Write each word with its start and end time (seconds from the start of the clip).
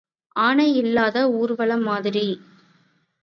ஆனை 0.35 0.75
இல்லாத 0.75 1.29
ஊர்வலம் 1.31 1.83
மாதிரி. 1.83 2.25